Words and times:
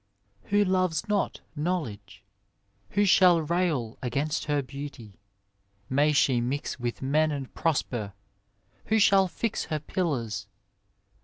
Who 0.45 0.63
loves 0.65 1.07
not 1.07 1.41
knowledge? 1.55 2.23
Who 2.93 3.05
shall 3.05 3.39
rail 3.39 3.99
Against 4.01 4.45
her 4.45 4.63
beaaty? 4.63 5.19
May 5.91 6.11
she 6.11 6.41
mix 6.41 6.79
With 6.79 7.03
men 7.03 7.29
and 7.31 7.53
prosper! 7.53 8.13
Who 8.85 8.97
shall 8.97 9.27
fix 9.27 9.65
Her 9.65 9.77
pillars 9.77 10.47